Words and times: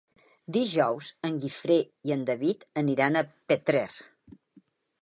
Dijous 0.55 1.09
en 1.29 1.37
Guifré 1.43 1.77
i 2.09 2.17
en 2.17 2.25
David 2.33 2.67
aniran 2.85 3.21
a 3.21 3.25
Petrer. 3.53 3.87